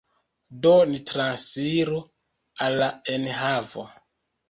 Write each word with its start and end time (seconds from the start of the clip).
Do, 0.63 0.71
ni 0.93 1.01
transiru 1.11 2.01
al 2.67 2.83
la 2.83 2.91
enhavo. 3.19 3.91